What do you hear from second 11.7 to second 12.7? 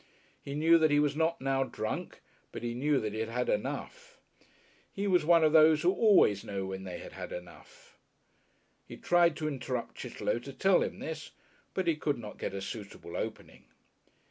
but he could not get a